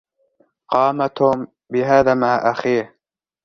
[0.71, 2.99] قام توم بهذا مع أخيه.